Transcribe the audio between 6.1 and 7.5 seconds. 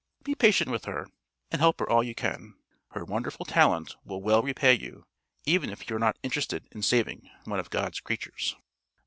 interested in saving